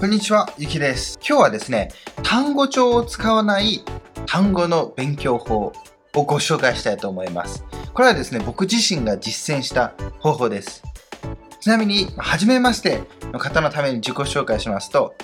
[0.00, 1.18] こんにちは、ゆきです。
[1.18, 1.90] 今日はですね、
[2.22, 3.82] 単語帳を使わない
[4.24, 5.74] 単語の勉強法
[6.14, 7.66] をご紹介したいと思います。
[7.92, 10.82] これはですね、僕自身が実践した方法です。
[11.60, 15.14] ちなみに、初めましての方のために自己紹介しますと、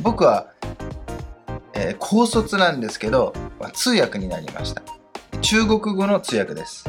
[0.00, 0.46] 僕は、
[1.74, 3.32] えー高卒なんですけど、
[3.72, 4.82] 通訳になりました。
[5.40, 6.84] 中国語の通訳です。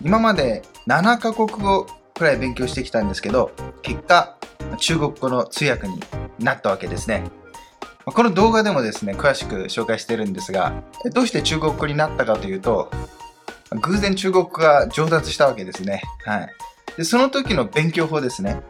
[0.00, 3.50] 今まで7カ国語くらい勉強してきたんですけど、
[3.82, 4.36] 結果、
[4.78, 6.00] 中国語の通訳に
[6.38, 7.24] なったわけですね。
[8.04, 10.72] この動画でもですね、詳しく紹介してるんですが、
[11.12, 12.90] どうして中国語になったかというと、
[13.82, 16.02] 偶然中国語が上達したわけですね。
[16.24, 16.48] はい。
[16.96, 18.62] で、その時の勉強法ですね。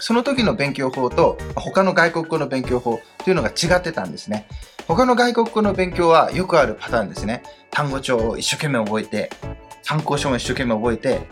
[0.00, 4.48] その時の勉強法と他の外国語の勉強法というのが違ってたんですね。
[4.88, 7.42] 他の外国語の勉強はよくあるパターンですね。
[7.70, 9.30] 単語帳を一生懸命覚えて、
[9.82, 11.26] 参考書も一生懸命覚えて、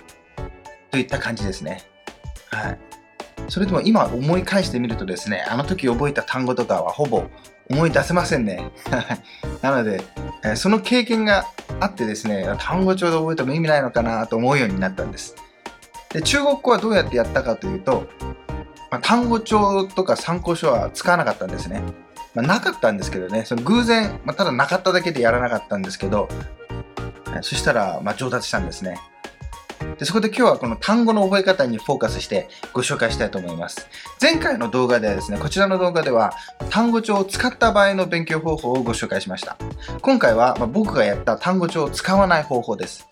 [0.90, 1.82] といった感じですね。
[2.50, 2.78] はい。
[3.48, 7.24] それでも今思い返してみるとですね、あの時覚えた単語とかはほぼ
[7.70, 8.70] 思い出せませんね。
[9.62, 10.02] なので、
[10.44, 11.46] えその経験が
[11.80, 15.36] あってですね、単語帳で覚えても意味ないのかなと思うようになったんです。
[16.10, 18.06] で、中国語はどうやってやったかというと、
[18.90, 21.82] まあ単語帳とか参考書は使わなかったんですね。
[22.34, 26.28] まあ、なかったんですけどね、その偶然、まあ、ただなかっただけでやらなかったんですけど、
[27.42, 28.98] そしたら、ま、上達したんですね。
[30.02, 33.86] でそこで今日はこの単語の覚え方にフォーカスしてご紹介したいと思います。
[34.20, 36.32] 前回の動画ではですね、こちらの動画では
[36.70, 39.56] 単語帳を使った場合の勉強方法をご紹介しました。
[40.00, 43.06] 今回はま僕がやった単語帳を使わない方法です。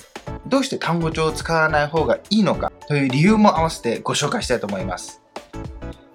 [0.48, 5.22] どうして単語帳を使わない方がいいのかという理由も合わせてご紹介したいと思います。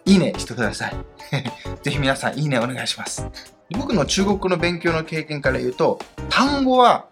[0.03, 0.95] いいねしてください。
[1.83, 3.25] ぜひ皆さんいいねお願いします。
[3.77, 7.05] 僕の中国語の勉強の経験から言うと、単語は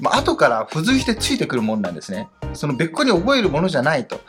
[0.00, 2.28] まあ、後から付随してついてくるもんなんですね。
[2.52, 4.20] その別個に覚えるものじゃないと。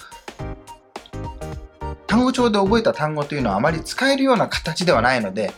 [2.08, 5.54] 単語帳で覚えた単語というのはあまり使えるような形ではないので、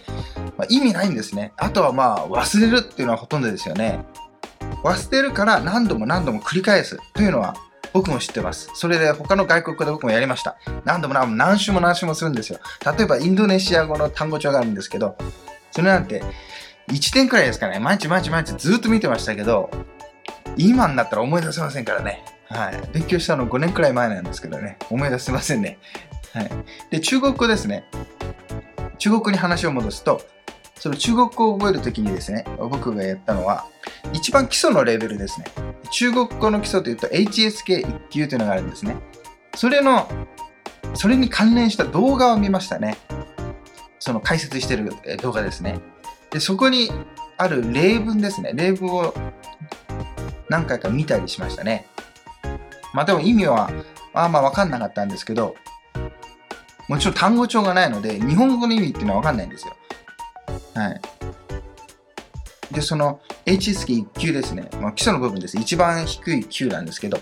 [0.55, 1.51] まあ、意味ないんですね。
[1.57, 4.05] あとはまあ忘れるっていうのはほとんどですよね。
[4.83, 7.55] 忘れるから何度も何度も繰り返すというのは
[7.91, 8.69] 僕も知ってます。
[8.75, 10.57] それで他の外国語で僕もやりました。
[10.85, 12.59] 何度も何度も何週も何週もするんですよ。
[12.97, 15.15] 例えばインドネシア語の単語帳があるんですけど、
[15.71, 16.23] それなんて
[16.89, 17.79] 1点くらいですかね。
[17.79, 19.71] 毎日毎日毎日ずっと見てましたけど、
[20.57, 22.23] 今になったら思い出せませんからね。
[22.49, 22.81] はい。
[22.93, 24.77] 勉強したの5年くらい前なんですけどね。
[24.89, 25.79] 思い出せませんね。
[26.33, 26.51] はい。
[26.89, 27.85] で、中国語ですね。
[28.97, 30.21] 中国語に話を戻すと、
[30.75, 33.65] その中国語を覚えるときにですね、僕がやったのは、
[34.13, 35.45] 一番基礎のレベルですね。
[35.91, 38.97] 中国語の基礎というと HSK1 級というのがあるんですね。
[39.55, 40.07] それの、
[40.93, 42.97] それに関連した動画を見ましたね。
[43.99, 44.91] その解説してる
[45.21, 45.79] 動画ですね。
[46.31, 46.91] で、そこに
[47.37, 48.51] ある例文ですね。
[48.53, 49.13] 例文を
[50.49, 51.87] 何回か見たりしましたね。
[52.93, 53.71] まあでも意味は
[54.13, 55.55] まあまあ分かんなかったんですけど、
[56.87, 59.75] もちろん単語帳がないので、日本語の意味っていうのは分かんないんですよ。
[60.75, 61.01] はい。
[62.73, 64.69] で、その HSK1 級ですね。
[64.81, 65.57] まあ、基礎の部分です。
[65.57, 67.19] 一番低い級なんですけど、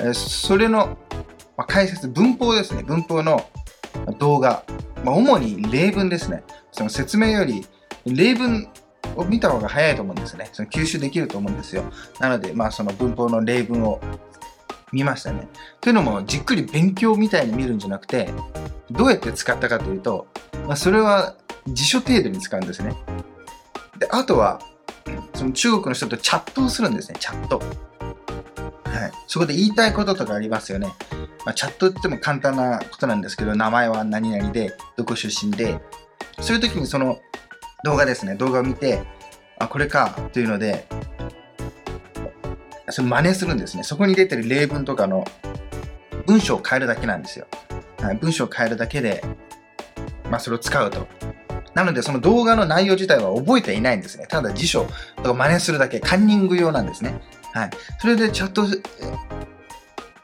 [0.00, 0.98] えーそれの、
[1.56, 2.82] まあ、解説、文法ですね。
[2.82, 3.48] 文法の
[4.18, 4.64] 動画。
[5.04, 6.42] まあ、主に例文ですね。
[6.72, 7.66] その説明より、
[8.06, 8.68] 例文
[9.18, 10.48] を見た方が早いと思うんですね。
[10.52, 11.84] その吸収できると思うんですよ。
[12.20, 14.00] なので、まあ、その文法の例文を
[14.92, 15.48] 見ましたね。
[15.80, 18.30] というのも、じっくり勉強みたいに見るんじゃなくて、
[18.90, 20.28] どうやって使ったかというと、
[20.66, 21.34] まあ、それは
[21.66, 22.94] 辞書程度に使うんですね。
[23.98, 24.60] で、あとは、
[25.34, 27.58] その中国の人とチャットをするんですね、チャット。
[27.58, 29.12] はい。
[29.26, 30.94] そこで言いたいこととかありますよね。
[31.44, 35.80] まあ、チャットって言っても簡単なことなんですけど、名前は何々で、どこ出身で、
[36.40, 37.18] そういう時にその
[37.84, 39.02] 動画ですね、動画を見て、
[39.58, 40.86] あ、これか、というので、
[42.90, 43.82] その真似するんですね。
[43.82, 45.24] そこに出てる例文とかの
[46.26, 47.46] 文章を変えるだけなんですよ。
[48.00, 49.22] はい、文章を変えるだけで、
[50.30, 51.06] まあ、それを使うと。
[51.74, 54.26] なので、その動画の内容自体は覚えていないんですね。
[54.26, 57.20] ただ辞書とか真似するだけ、カンニング用なんですね。
[57.52, 57.70] はい。
[58.00, 58.66] それでチャット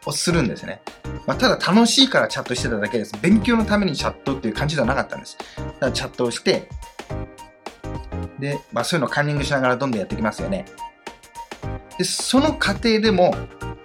[0.06, 0.80] をするんですね。
[1.26, 3.14] まあ、ただ楽しいからチャットしてただけです。
[3.20, 5.36] 勉強のためにチャットっていう感じではなかったんです。
[5.80, 6.68] ただチャットをして、
[8.44, 10.66] で、まあ、そういうのをカンニングしながらどんどんやっていきますよね。
[11.96, 13.34] で、その過程でも、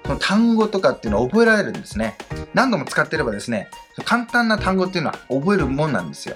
[0.06, 2.17] その単語とかっていうのは覚えられるんですね。
[2.53, 3.69] 何度も使ってればですね、
[4.03, 6.35] 簡単な単語っていうのは覚えるもんなんですよ。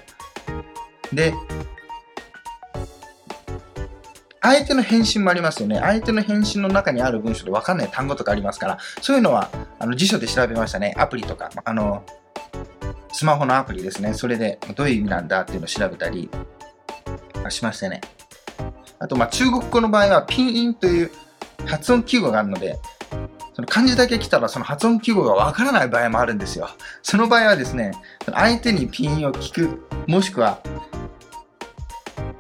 [1.12, 1.34] で、
[4.42, 5.80] 相手の返信もありますよね。
[5.82, 9.50] 相手の返信の中にある文章で分かんない単語とかありますから、そういうのは
[9.80, 10.94] あの辞書で調べましたね。
[10.98, 12.06] アプリとか、あの、
[13.12, 14.14] スマホのアプリですね。
[14.14, 16.30] それでどういう意味なんだっていうのを調べたり
[17.52, 18.02] しましたね。
[19.00, 21.12] あと、ま、中国語の場合はピンインという
[21.66, 22.80] 発音記号があるので、
[23.54, 26.70] その漢字だけ来たらその発音記号がわからない場合もあるんですよ。
[27.02, 27.92] その場合はですね、
[28.32, 30.60] 相手にピンインを聞く、もしくは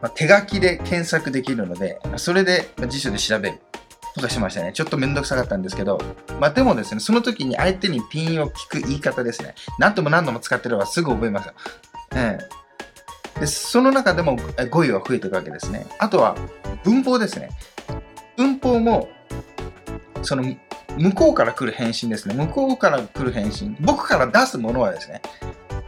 [0.03, 3.59] ま、手書きで検索できるので、それで辞書で調べる
[4.15, 4.73] とかしましたね。
[4.73, 5.97] ちょっとめんどくさかったんですけど、
[6.41, 9.55] まあでもですね、その時に相手にピンを聞く言い方ですね。
[9.79, 11.53] 何度も何度も使ってればすぐ覚えますよ。
[12.15, 12.62] ええ
[13.43, 14.37] でその中でも
[14.69, 15.85] 語彙は増えていくわけですね。
[15.99, 16.37] あとは
[16.85, 17.49] 文法ですね。
[18.37, 19.09] 文法も、
[20.21, 20.43] その
[20.97, 22.35] 向こうから来る返信ですね。
[22.35, 23.75] 向こうから来る返信。
[23.81, 25.21] 僕から出すものはですね、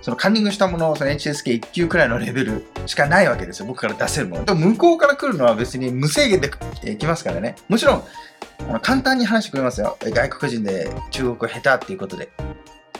[0.01, 3.67] そのカンニングしたもの、その HSK1 級くらいのレベルしかないわけですよ。
[3.67, 4.43] 僕から出せるもの。
[4.43, 6.51] でも向こうから来るのは別に無制限で
[6.97, 7.55] 来ますからね。
[7.69, 8.03] もちろん、
[8.69, 9.97] あの簡単に話してくれますよ。
[10.01, 12.29] 外国人で中国語下手っていうことで。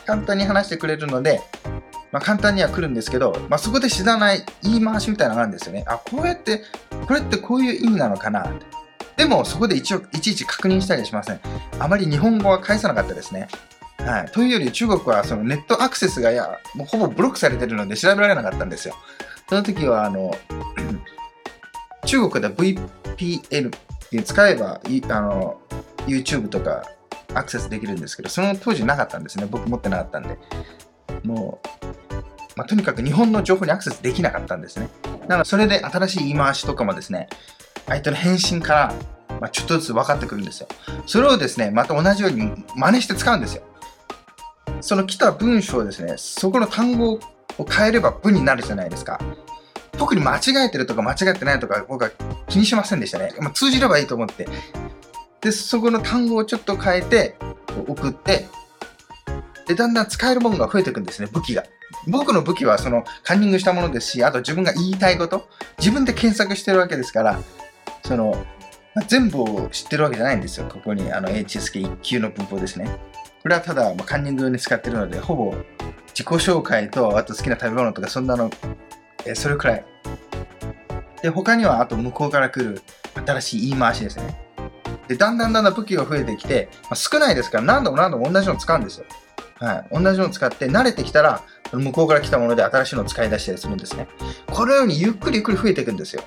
[0.06, 1.42] 簡単に話してくれるので、
[2.16, 5.84] まあ、簡単には来るんですけど、まあ、そこで知らない言い回しみたいなのがあるんですよね。
[5.86, 6.62] あ、こうやって、
[7.06, 8.50] これってこういう意味なのかな。
[9.18, 11.42] でも、そこで一応いちいち確認したりしません。
[11.78, 13.50] あまり日本語は返さなかったですね。
[13.98, 14.28] はい。
[14.28, 18.96] というより中国はそのネットアクセスがや、もうほぼブロックされてるので調べられなかったんですよ。
[19.50, 20.34] その時は、あの、
[22.08, 24.80] 中国で VPN って使えば、
[25.10, 25.60] あの、
[26.08, 26.90] YouTube とか
[27.34, 29.50] アクセスできるんですけど、その当時なかったんですね。
[29.52, 30.38] 僕持ってなかったんで。
[31.26, 31.85] もう、
[32.56, 34.90] まあ、とにかく日本の情報にアクセスできなかったんですね。
[35.28, 37.28] なので、それで新しい言い回しとかもですね、
[37.88, 38.94] 相手の返信から、
[39.42, 40.68] ま、ちょっとずつ分かってくるんですよ。
[41.06, 43.64] それをですね、また同じように真似して使うんですよ。
[44.82, 49.20] その来た文章をですね、そこの単語を変えれば文になるじゃないですか。
[49.98, 52.12] 特に間違えてるとか間違ってないとか僕は
[52.48, 53.34] 気にしませんでしたね。
[53.40, 54.48] まあ、通じればいいと思って。
[55.42, 57.38] で、そこの単語をちょっと変えて
[57.88, 58.48] 送って、
[59.68, 61.64] で、だんだん使えるものが増えていくんですね、武器が。
[62.08, 65.48] 僕の武器はそのカンニングしたものですし、あと自分が言いたいこと、
[65.78, 67.40] 自分で検索してるわけですから、
[68.04, 68.46] その
[68.96, 70.68] ま、全部を知ってるわけじゃないんですよ。
[70.72, 72.90] ここにあの HSK1 級の文法ですね。
[73.44, 75.54] これはただ、まあ、カンニング用に使ってるので、ほぼ
[76.08, 78.50] 自己紹介と、あと好きな食べ物とか、そんなの、
[79.26, 79.86] えそれくらい。
[81.22, 82.82] で、他には、あと向こうから来る
[83.26, 84.38] 新しい言い回しですね。
[85.10, 89.06] で、だんだんだんだん武器が増えてきて、まあ、少ないですから何度も何度も同じの使うんですよ。
[89.60, 90.04] はい。
[90.04, 91.42] 同じのを使って慣れてきたら、
[91.72, 94.08] 向こうから来たもので新しいのを使い出したりするんですね。
[94.48, 96.24] このようにゆっくりゆっくり増えていくんですよ。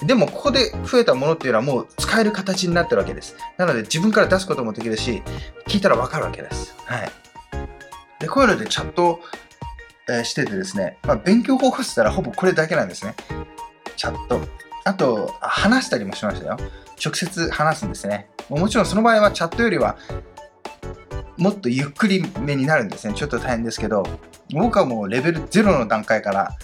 [0.00, 3.36] でも、ここで増えたものっていうのはもう使える形になってるわけです。
[3.56, 5.22] なので、自分から出すこともできるし、
[5.66, 6.74] 聞いたらわかるわけです。
[6.84, 7.10] はい。
[8.18, 9.20] で、こういうのでチャット、
[10.08, 13.14] えー、しててですね、まあ、勉強方法って言ったらほぼこれだけなんですね。
[13.96, 14.40] チャット。
[14.84, 16.56] あと、話したりもしましたよ。
[17.04, 18.28] 直接話すんですね。
[18.48, 19.96] もちろんその場合はチャットよりは
[21.42, 23.14] もっとゆっくりめになるんですね。
[23.14, 24.04] ちょっと大変ですけど、
[24.52, 26.56] 僕はもうレベル0の段階から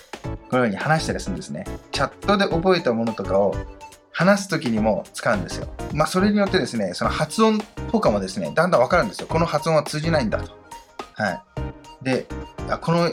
[0.49, 1.65] このように話したりするんですね。
[1.91, 3.57] チャットで覚えたものとかを
[4.13, 5.67] 話す時にも使うんですよ。
[5.93, 7.59] まあそれによってですね、その発音
[7.91, 9.27] とかもですね、だんだんわかるんですよ。
[9.27, 10.57] この発音は通じないんだと。
[11.15, 11.43] はい。
[12.05, 12.27] で、
[12.71, 13.11] あこの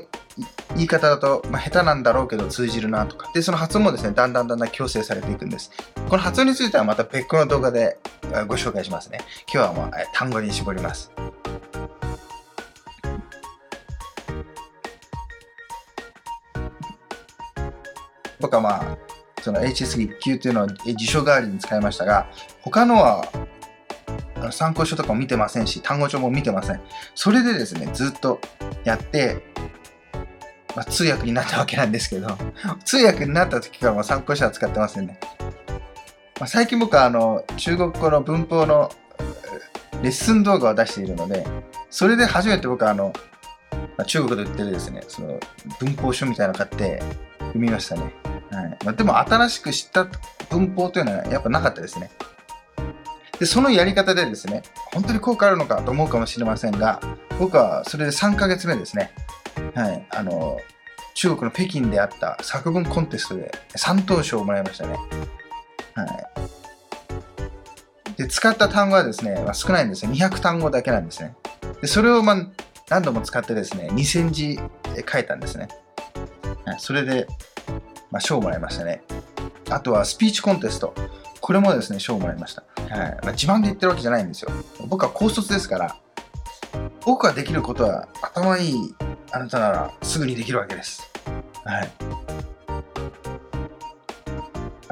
[0.75, 3.31] 言い方だと、まあ、下手なんだろうけど通じるなとか。
[3.33, 5.71] で、その発音もですね、だんだんだんだん強制されていくんです。
[6.09, 7.97] この発音についてはまた別個の動画で
[8.47, 9.21] ご紹介しますね。
[9.51, 11.11] 今日はもう単語に絞ります。
[18.45, 18.97] 僕はまあ、
[19.41, 22.27] その HS1 級というのは辞書代わりに使いましたが、
[22.61, 23.25] 他のは
[24.51, 26.81] 参考書とかも見てませんし、単語帳も見てません。
[27.15, 28.39] それでですね、ずっと
[28.83, 29.43] やって、
[30.75, 32.37] まあ、通訳になったわけなんですけど、
[32.85, 35.19] 通訳になった時からも参考書は使ってませんね。
[36.39, 38.91] まあ、最近僕はあの中国語の文法の
[40.03, 41.47] レッスン動画を出しているので、
[41.89, 43.11] それで初めて僕はあの、
[43.97, 45.39] まあ、中国で売ってるですね、その
[45.79, 47.01] 文法書みたいなの買って
[47.39, 48.34] 読みましたね。
[48.51, 50.07] はい、でも新しく知った
[50.49, 52.11] 文法というのはやっぱなかったですね。
[53.39, 57.01] で、そのやり方でですね、本当に効果あるのかと思うかもしれませんが、
[57.39, 59.11] 僕はそれで3ヶ月目ですね。
[59.73, 60.05] はい。
[60.09, 60.59] あの、
[61.15, 64.97] 中国の北京であった作文コンテストで3等賞をもらいましたね。
[65.95, 66.27] はい。
[68.17, 70.11] で、使った単語はですね、まあ、少ないんですよ。
[70.11, 71.35] 200単語だけなんですね。
[71.81, 72.47] で、それをまあ
[72.89, 74.59] 何度も使ってですね、2000字
[75.11, 75.67] 書いたんですね。
[76.65, 77.27] はい、それで、
[78.11, 79.03] まあ、賞をもらいましたね。
[79.69, 80.93] あとはスピーチコンテスト。
[81.41, 82.63] これもですね、賞をもらいました。
[82.89, 84.51] はいまあ、自慢で言ってるわけじゃないんですよ。
[84.87, 85.95] 僕は高卒ですから、
[87.03, 88.95] 僕ができることは頭いい
[89.31, 91.09] あなたならすぐにできるわけです。
[91.63, 91.89] はい。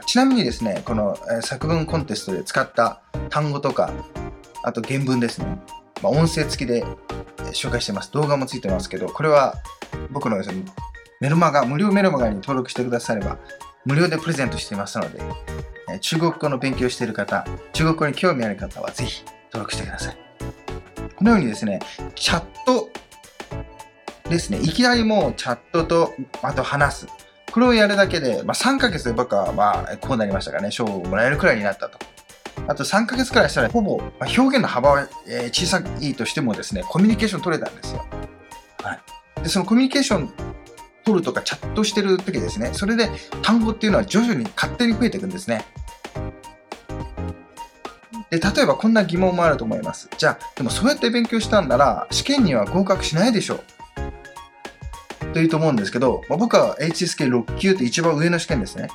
[0.05, 3.91] ちなみにですね、この作文コンテストで使った単語とか、
[4.63, 5.59] あと原文ですね、
[6.01, 6.85] まあ、音声付きで
[7.53, 8.11] 紹介してます。
[8.11, 9.55] 動画もついてますけど、これは
[10.11, 10.65] 僕のですね、
[11.23, 13.37] メルマガ、無料メルマガに登録してくだされば、
[13.85, 15.21] 無料でプレゼントしていますので、
[16.01, 20.17] 中国語の勉強している方、中国語に興味ある方はぜひ登録してください。
[21.15, 21.79] このようにですね、
[22.15, 22.89] チャット
[24.29, 27.07] ですね、いきなりもうチャットと、あと話す。
[27.53, 31.99] これをやるだけで、まあ、3ヶ月で僕は、まあ、こうなりましたからね、賞をもらえるくらいになったと。
[32.67, 38.05] あと3ヶ月くらいしたら、ほぼ、ま、表現の幅は、え、小さいとしてもですね、コミュニケーション取れたんですよ。
[38.83, 39.43] はい。
[39.43, 40.33] で、そのコミュニケーション
[41.03, 43.09] 取るとかチャットしてる時ですね、それで
[43.41, 45.65] 単語っていうのは徐々に勝手に増えていくんですね。
[48.29, 50.09] で、例えばこんな疑問もあると思います。
[50.17, 53.59] じゃあ、でもそうやって勉強したんなら、試験には合格しないでしょ
[55.33, 58.89] というと思うんですけど、まあ、僕は HSK6 級って一番上の試験ですね。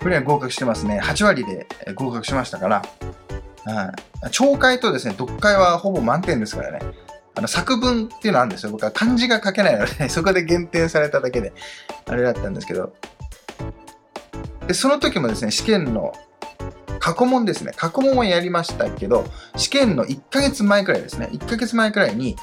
[0.00, 1.00] これは合格してますね。
[1.02, 2.82] 8割で合格しましたから。
[3.64, 3.94] は
[4.26, 4.30] い。
[4.30, 6.80] 聴解とですね、読解はほぼ満点ですからね。
[7.34, 8.72] あの作文っていうのあるんですよ。
[8.72, 11.52] 僕は漢字が書けないので、 そこで減点されただけで、
[12.06, 12.92] あれだったんですけど。
[14.66, 16.12] で、その時もですね、試験の
[16.98, 17.72] 過去問ですね。
[17.76, 19.24] 過去問はやりましたけど、
[19.56, 21.30] 試験の1ヶ月前くらいですね。
[21.32, 22.36] 1ヶ月前くらいに、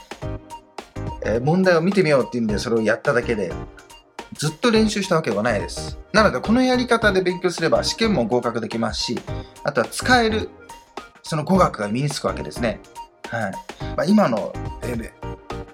[1.23, 3.51] えー、問題を見てみようっていうんで、それをやっただけで、
[4.33, 5.97] ずっと練習したわけではないです。
[6.11, 9.19] なので、このやり方で勉強すれば試験も合格できますし、
[9.63, 10.49] あとは使える、
[11.23, 12.79] その語学が身につくわけですね。
[13.29, 13.51] はい。
[13.95, 14.53] まあ、今の、
[14.83, 15.11] えー、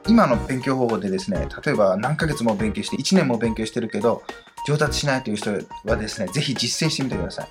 [0.08, 4.24] 今の勉強方法でですね、例えば何ヶ月も勉強して、1年も勉強してるけど、
[4.68, 5.52] 上達しないという人
[5.86, 7.48] はですね、ぜひ実践してみてください。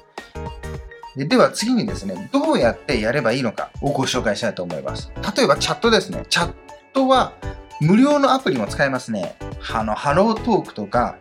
[1.14, 5.12] ででは次にですね、どうやってやればいいのかをご紹介したいと思います。
[5.36, 6.24] 例えばチャットですね。
[6.30, 6.54] チャッ
[6.94, 7.34] トは
[7.80, 9.36] 無料のアプリも使えますね。
[9.72, 11.16] あの、ハロートークとか、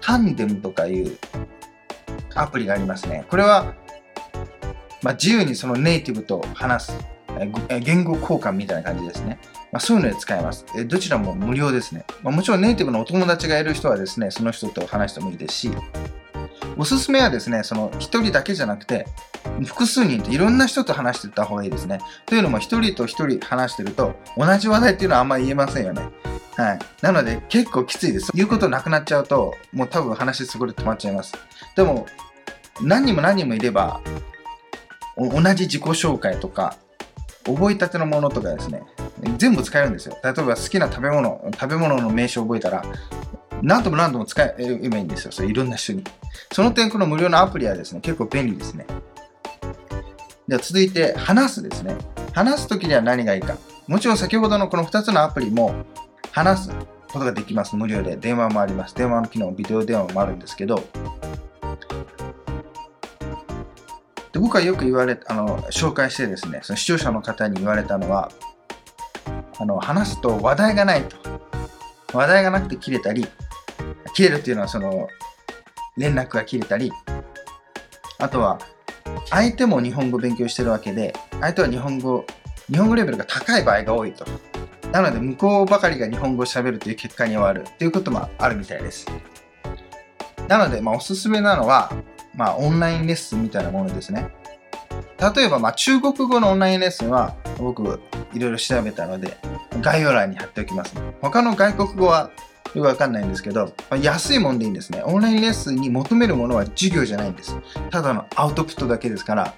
[0.00, 1.18] タンデムとかいう
[2.34, 3.24] アプリがありますね。
[3.28, 3.74] これは、
[5.02, 7.06] まあ、自由にそのネイティブと話す、
[7.80, 9.38] 言語交換みたいな感じですね。
[9.72, 10.64] まあ、そういうので使えます。
[10.86, 12.04] どちらも無料ですね。
[12.22, 15.70] まあ、もちろんネイティブのお友達がいる人はですね、その人と話してもいいですし、
[16.78, 19.06] おすすめはですね、その一人だけじゃなくて、
[19.64, 22.00] 複数人といろんな人と話していった方がいいですね。
[22.26, 26.02] というのも一人と一人話してると同じ話題っていうのはあんまり言えませんよね。
[26.56, 26.78] はい。
[27.02, 28.30] なので結構きついです。
[28.34, 31.34] 言うことなくなっちゃうともう多分話そこで止まっちゃいます。
[31.74, 32.06] でも
[32.82, 34.00] 何人も何人もいれば
[35.16, 36.76] 同じ自己紹介とか
[37.46, 38.82] 覚えたてのものとかですね、
[39.38, 40.16] 全部使えるんですよ。
[40.22, 42.84] 例えば好きな食べ物、食べ物の名称を覚えたら、
[43.62, 45.32] 何度も何度も使えばいいんですよ。
[45.32, 46.04] それいろんな人に。
[46.52, 48.86] その点、この無料のアプリはですね、結構便利ですね。
[50.48, 51.96] では続いて、話すですね。
[52.32, 53.56] 話すときには何がいいか。
[53.86, 55.74] もちろん先ほどのこの2つのアプリも
[56.32, 56.70] 話す
[57.12, 57.76] ことができます。
[57.76, 58.16] 無料で。
[58.16, 58.94] 電話もあります。
[58.94, 60.84] 電話の機能、ビデオ電話もあるんですけど、
[64.46, 68.30] 僕はよく言われ、あの、紹介してですね、その視聴者の方に言われたのは、
[69.58, 71.16] あの、話すと話題がないと。
[72.12, 73.26] 話題がなくて切れたり、
[74.16, 75.08] 切れるっていうのはその
[75.98, 76.90] 連絡が切れたり
[78.18, 78.58] あとは
[79.28, 82.24] 相手も日本語勉強してるわけで相手は日本語
[82.70, 84.24] 日本語レベルが高い場合が多いと
[84.90, 89.06] なので向こうばかりが日本語を喋るという結果に終わるということもあるみたいです
[90.48, 91.90] なので、まあ、おすすめなのは、
[92.36, 94.30] まあ、オンラインレッスンみたいなものですね
[95.34, 97.82] 例えば、まあ、中国語のオンラインレッスンは僕
[98.34, 99.36] いろいろ調べたので
[99.80, 102.30] 概要欄に貼っておきます、ね、他の外国語は
[102.74, 105.02] よくわかんないんですけど、まあ、安いもんでいいんですね。
[105.02, 107.56] オンラインレッスンに求めるものは授業じゃないんです。
[107.90, 109.54] ただのアウトプットだけですから、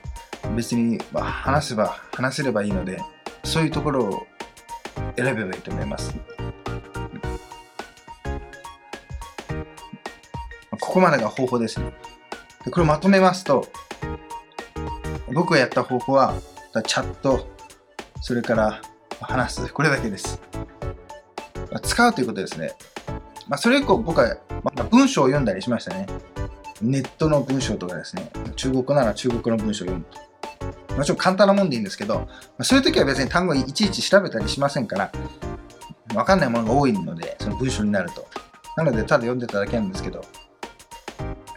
[0.54, 3.02] 別に、ま話せば、話せればいいので、
[3.42, 4.26] そういうところを
[5.16, 6.14] 選べばいいと思います。
[10.80, 11.92] ここまでが方法ですね。
[12.70, 13.66] これをまとめますと、
[15.32, 16.34] 僕がやった方法は、
[16.86, 17.46] チャット、
[18.20, 18.80] それから
[19.20, 20.40] 話す、これだけです。
[21.82, 22.72] 使うということですね。
[23.48, 26.06] まあ、それ以降僕は、まあ、文章を読んだりしましたね。
[26.80, 28.30] ネットの文章とかですね。
[28.56, 30.28] 中国なら中国の文章を読むと。
[30.96, 32.26] もちろん簡単なもんでいいんですけど、ま
[32.58, 35.12] あ、そういう時は別に単語いちいち調べたりしませんから、
[36.14, 38.26] わかんないものが多いので、その文章になると。
[38.76, 40.24] なので、ただ読んでただけなんですけど、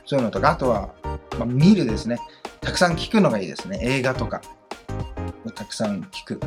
[0.06, 0.90] そういうのとか、あとは、
[1.46, 2.20] まあ、見るですね。
[2.62, 3.80] たくさん聞くのがいいですね。
[3.82, 4.42] 映画とか
[5.46, 6.40] をたくさん聞く。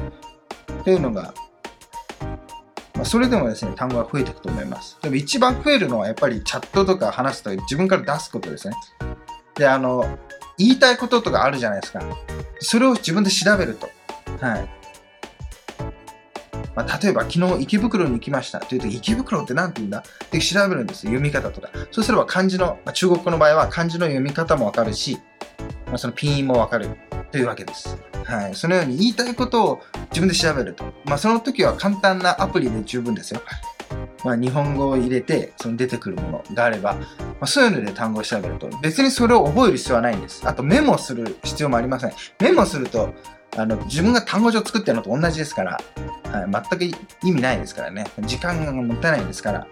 [0.85, 1.35] というのが
[2.95, 4.97] まあ、それでもですね、単語は増えていくと思います。
[5.03, 8.77] でも一番増えるのはやっぱりチャットとか話すと自分から出すことですね。
[9.57, 10.19] で、あの、
[10.59, 12.01] 言いたいこととかあるじゃないですか。
[12.61, 13.89] それを自分で調べると。
[14.41, 14.69] はい。
[16.75, 19.99] まあ、例えば昨日池袋に行きましたと言うと池袋って何て言うんだ？
[19.99, 21.71] って調べるんですよ読み方とか。
[21.91, 25.19] そうすれば漢字の、まあ、中国語の場合は漢字の読み方もわかるし、
[25.87, 26.89] まあ、そのピン音もわかる
[27.31, 27.97] というわけです。
[28.25, 28.55] はい。
[28.55, 30.85] そのように言いたいことを自分で調べると。
[31.05, 33.43] まあ、その時は簡単なアプリで十分ですよ。
[34.25, 37.03] まあ、日本語を入れて、その出てくるものがあれば、ま
[37.43, 40.49] あ、そういうので単語を調べると、別にそれを覚える必要はないんです。
[40.49, 42.13] あとメモする必要もありません。
[42.41, 43.13] メモすると、
[43.57, 45.81] あの、自分が単語帳作ってるのと同じですから、
[46.25, 48.07] はい、全く意味ないですからね。
[48.21, 49.67] 時間がもったいないですから、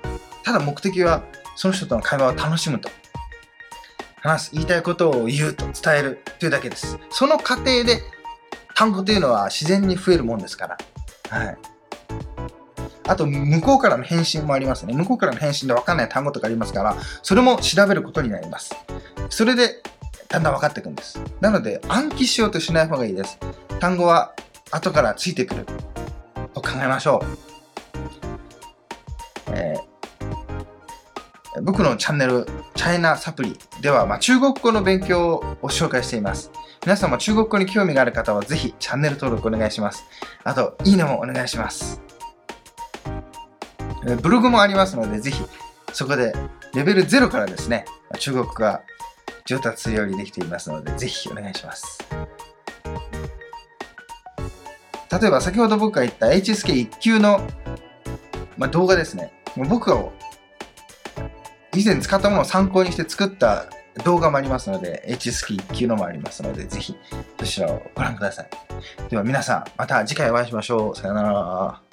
[0.45, 1.23] ただ目的は
[1.57, 2.89] その人との会話を楽しむと。
[4.21, 6.99] 話す、言いたいことを言うと伝えるというだけです。
[7.11, 8.03] その過程で
[8.75, 10.79] 単語というのは自然に増えるもんですから。
[11.29, 11.59] はい。
[13.09, 14.95] あと、向こうからの返信もありますね。
[14.95, 18.77] 向こうからの返信で分かんない単語とかありますから、それも調べることになります。
[19.29, 19.83] それで、
[20.29, 21.21] だんだん分かっていくんです。
[21.41, 23.39] なので、暗記しようとしない方がいいです。
[23.83, 24.33] 単語は
[24.71, 25.67] 後からついてくる
[26.55, 27.21] と考えましょ
[29.49, 29.53] う。
[29.53, 32.47] えー、僕のチャンネル、
[32.77, 36.53] チャイナサプリでは、まあ、中国語の勉強を紹介しています。
[36.85, 40.05] 皆さんも中国語に興味がある方はぜひチャンネル登録お願いします。
[40.45, 42.01] あと、いいねもお願いします。
[44.23, 45.43] ブログもありますので、ぜひ
[45.93, 46.33] そこで
[46.73, 47.85] レベル0からですね、
[48.21, 48.83] 中国語が
[49.45, 51.99] 上達するようにできていますので、ぜひお願いします。
[55.21, 57.47] 例えば先ほど僕が言った HSK1 級の、
[58.57, 59.33] まあ、動画ですね。
[59.57, 60.03] 僕が
[61.77, 63.67] 以前使ったものを参考にして作った
[64.05, 66.97] 動画もありますので、HSK1 級のもありますので、ぜひ
[67.39, 68.49] そちらをご覧ください。
[69.11, 70.97] では皆さん、また次回お会いしましょう。
[70.97, 71.92] さよなら。